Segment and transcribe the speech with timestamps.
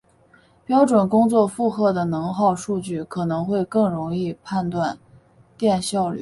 [0.65, 4.97] 标准工作负荷的能耗数据可能会更容易判断
[5.59, 6.19] 电效率。